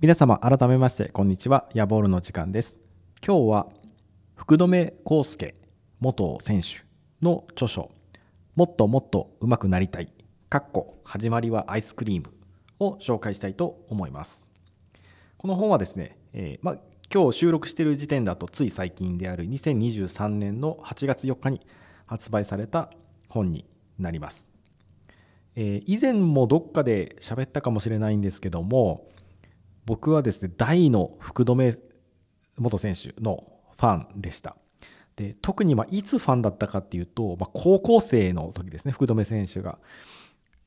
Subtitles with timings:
[0.00, 1.68] 皆様改めましてこんにちは。
[1.74, 2.78] ヤボールの時間です。
[3.20, 3.66] 今日は
[4.36, 5.56] 福留孝介
[5.98, 6.84] 元選手
[7.20, 7.90] の著書
[8.54, 10.12] もっともっと上手くなりたい
[10.48, 12.32] かっこ始まりはアイスクリーム
[12.78, 14.46] を紹介したいと思います。
[15.36, 16.76] この本はですね、えー、ま
[17.12, 21.60] 今日収録している時点だとつい最近である2023年の8月4日に
[22.06, 22.92] 発売された
[23.28, 23.64] 本に
[23.98, 24.48] なります、
[25.56, 29.08] えー、以前もどっかで喋ったかもしれないんですけども
[29.88, 31.74] 僕はですね大の福留
[32.58, 34.54] 元選手のファンでした。
[35.16, 39.78] で特にまいつファンだったかっていうと、まあ、高校生の時ですね福留選手が。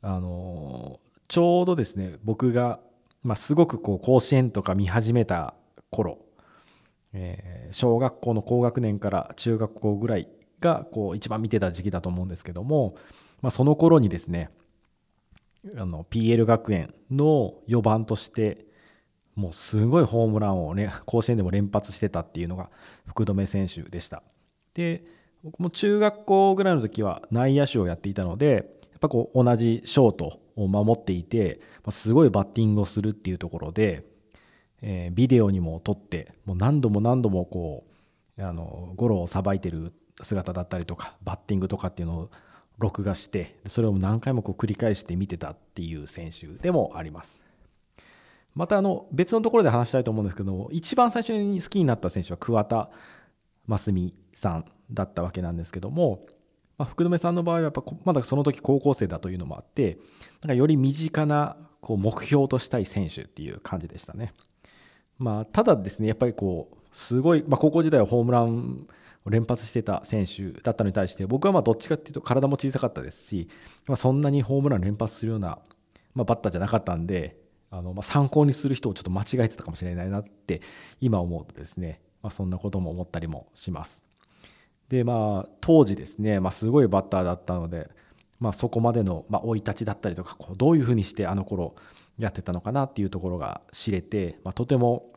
[0.00, 2.80] あのちょうどですね僕が、
[3.22, 5.54] まあ、すごくこう甲子園とか見始めた
[5.90, 6.18] 頃、
[7.12, 12.96] えー、小学校の高学年から中学校ぐらいがこう一番見てた時期だと思うんですけども、
[13.42, 14.48] まあ、その頃にですね
[15.76, 18.71] あの PL 学園の4番として
[19.34, 22.70] もうすごいホームランをね 甲子園でも連発してたっていうのが
[23.06, 24.22] 福留選手でした
[24.74, 25.04] で
[25.42, 34.04] 僕も中学校ぐらいの時は内野手をやっていたのでやっぱこう同じショートを守っていてすごいバッティングをするっていうところで、
[34.82, 37.84] えー、ビデオにも撮ってもう何度も何度もこ
[38.38, 42.30] うあのゴロをさばいてる姿だったりとかバッティングとかっていうのを
[42.78, 47.41] 録画してそれを何回もこう繰り返して見てたっていう選手でもあります。
[48.54, 52.90] またあの別のところで話したいと思うんですけど一番最初に好きになった選手は桑田
[53.66, 56.26] 真澄さんだったわけなんですけども、
[56.76, 59.98] まあ、福留さんの場合はやっぱまだその時高校生だというのもあって
[60.42, 64.32] なんかより身近なこう目標としたい選手っていう感じでしたね。
[65.18, 68.86] まあ、ただですねやっぱりこうすごい、まあ、高校時代はホームラン
[69.24, 73.48] を連発してた選手だったのに対して僕はまあどっちかっていうと体も小さかったですし、
[73.86, 75.58] まあ、そんなにホームラン連発するような、
[76.14, 77.41] まあ、バッターじゃなかったんで
[77.72, 80.60] あの、まあ、参考にする人をちょっと間違えてたかもしれないなって
[81.00, 84.02] 今思うとですね、まあ、そんなことも思ったりもします。
[84.88, 87.90] でまあ当時ですね、まあ、すごいバッターだったので、
[88.38, 91.74] まあ、そこまでの生、まあ、い立ちだったりとかこうどういうふうにしてあの頃
[92.18, 95.10] やってたのかなっていうところが知れて、まあ、とても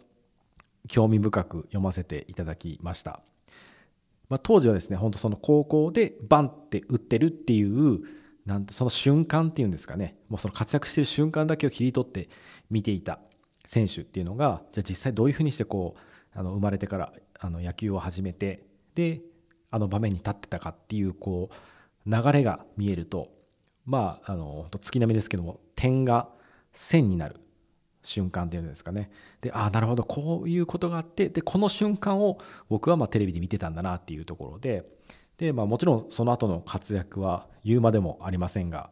[0.87, 3.19] 興味深く読ませていただきました。
[4.29, 7.99] まあ、当時はですね本当その高校でバンって打ってるっていう
[8.45, 10.17] なんてその瞬間っていうんですかね。
[10.29, 12.29] もうその活躍してる瞬間だけを切り取って
[12.69, 13.19] 見ていた
[13.65, 15.95] 選手っていうのがじゃあ実際どういうふうにしてこ
[16.35, 18.63] うあの生まれてからあの野球を始めて
[18.93, 19.21] で
[19.71, 23.29] あの場面に立ってたかっていうこう流れが見えると
[23.85, 26.29] まああの月並みですけども点が
[26.71, 27.37] 線になる
[28.03, 29.09] 瞬間っていうんですかね。
[29.41, 32.37] でああなるほどこういうことがあってでこの瞬間を
[32.69, 34.85] 僕はまテレビで見てたんだなっていうところで
[35.37, 38.89] で、まあ、もちろんその後の活躍は言うまでもありませんが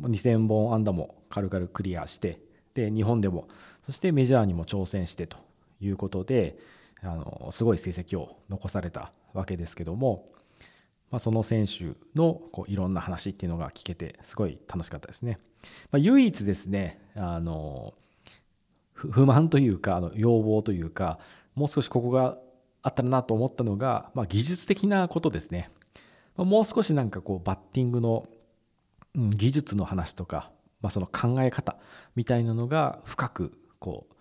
[0.00, 2.40] 2000本安打も軽々クリアして
[2.74, 3.48] で日本でも
[3.84, 5.38] そしてメジャーにも挑戦してと
[5.80, 6.58] いうことで
[7.02, 10.26] あのすごい成績を残されたわけですけども、
[11.10, 15.38] まあ、その選手のこういろんな話っていうのが聞けてすごい楽しかったですね。
[15.90, 17.94] まあ、唯一ですねあの
[18.92, 21.18] 不満というかあの要望というか
[21.54, 22.38] もう少しここが
[22.86, 25.70] あったらなと思ったのが、まあ、技術的なことですね。
[26.36, 28.28] ま、もう少しなんかこうバッティングの、
[29.16, 31.78] うん、技術の話とか、まあ、その考え方
[32.14, 34.14] みたいなのが深くこう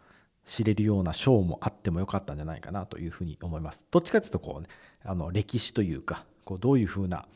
[0.46, 3.86] 知れるような章もあってもよかったんじゃないかなというふうに思います。
[3.92, 4.68] どっちかというとこう、ね、
[5.04, 7.28] あの歴史というかこうどういうふうな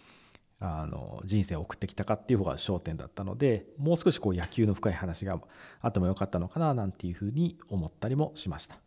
[0.59, 5.39] あの人生を送ってきたかっていう方が焦点だったのでもう少しこう野球の深い話が
[5.79, 8.79] あってもよかったのかななんていうふうに思ったりもしました。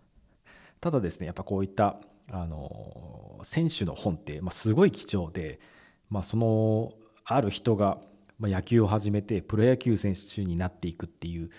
[0.81, 5.61] ただですねやっぱこういったあの選手の本って、まあ、すごい貴重で、
[6.09, 6.93] まあ、その
[7.25, 7.99] ある人が
[8.41, 11.51] 野球を始めてプロ野球選手になっていくっていう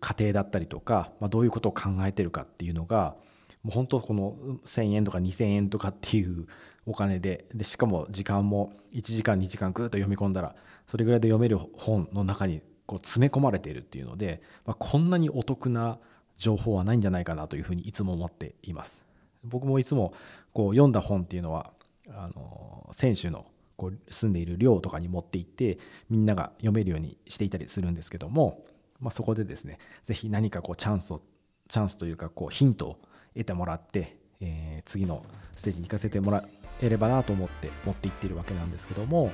[0.00, 3.16] 過程だったりとか、まあ、どういうことを考えてるかっていうのが
[3.62, 6.46] もう本当この1,000円とか2,000円とかっていう
[6.86, 10.54] お金ででしかも時間も1時間2時間ぐっと読み込んだら
[10.86, 15.98] それぐらいで読める本の中にこう詰め込まれているっていうので、まあ、こんなにお得な
[16.38, 19.05] 情報はないんじゃないかなというふうにいつも思っています。
[19.48, 20.12] 僕もいつも
[20.52, 21.70] こう読んだ本っていうのは
[22.08, 23.46] あの選手の
[23.76, 25.78] こう住んでいる寮とかに持って行って
[26.08, 28.64] みんなが読めるようにしていたりするんですけども、
[29.00, 31.20] まあ、そこでですね是非何かこうチャンスを
[31.68, 32.98] チャンスというかこうヒントを
[33.34, 36.44] 得てもらって、えー、次のステージに行かせてもら
[36.80, 39.30] えればなと思って持って行っているわけなんですけども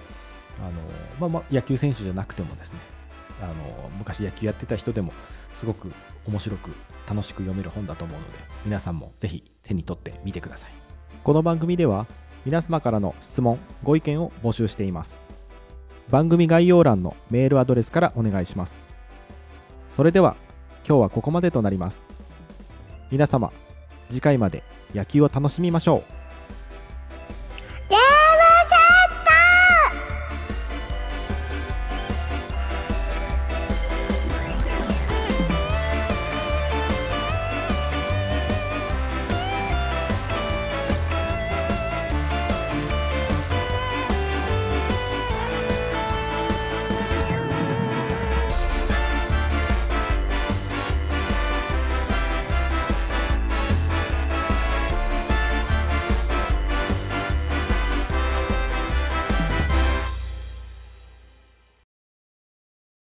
[0.61, 0.65] あ
[1.21, 2.79] の、まあ、ま野球選手じゃなくてもですね
[3.41, 5.13] あの昔野球やってた人でも
[5.53, 5.93] すごく
[6.27, 6.71] 面白く
[7.09, 10.71] 楽しく読める本だと思うので皆さんもぜひ手に取ってみてください。
[11.23, 12.07] この番組では
[12.45, 15.19] 皆様からの質問ご意見を募集しています。
[16.11, 18.83] 番組概要欄のメールアドレスからお願いします。
[19.93, 20.37] それでは
[20.87, 22.05] 今日はここまでとなります。
[23.11, 23.53] 皆様
[24.09, 24.63] 次回まで
[24.95, 26.22] 野球を楽しみましょう。